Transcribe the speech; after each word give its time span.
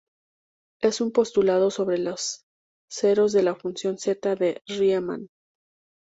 Es 0.81 0.99
un 0.99 1.11
postulado 1.11 1.69
sobre 1.69 1.99
los 1.99 2.41
ceros 2.91 3.33
de 3.33 3.43
la 3.43 3.53
función 3.53 3.99
zeta 3.99 4.33
de 4.35 4.63
Riemann. 4.65 5.27